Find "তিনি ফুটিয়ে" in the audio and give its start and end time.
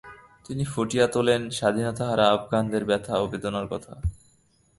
0.45-1.05